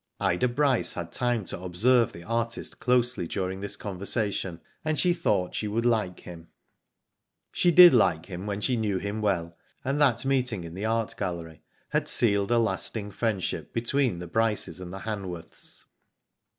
Ida 0.19 0.47
Bryce 0.47 0.95
had 0.95 1.11
time 1.11 1.45
to 1.45 1.61
observe 1.61 2.11
the 2.11 2.23
artist 2.23 2.79
closely 2.79 3.27
during 3.27 3.59
this 3.59 3.75
conversation, 3.75 4.59
and 4.83 4.97
she 4.97 5.13
thought 5.13 5.53
she 5.53 5.67
would 5.67 5.85
like 5.85 6.21
him. 6.21 6.47
She 7.51 7.69
did 7.69 7.93
like 7.93 8.25
him 8.25 8.47
when 8.47 8.61
she 8.61 8.77
knew 8.77 8.97
him 8.97 9.21
well, 9.21 9.55
and 9.85 10.01
that 10.01 10.25
meeting 10.25 10.63
in 10.63 10.73
the 10.73 10.85
Art 10.85 11.13
Gallery 11.19 11.61
had 11.89 12.07
sealed 12.07 12.49
a 12.49 12.57
lasting 12.57 13.11
friendship 13.11 13.73
between 13.73 14.17
the 14.17 14.25
Bryces 14.25 14.81
and 14.81 14.91
the 14.91 15.01
Hanworths. 15.01 15.83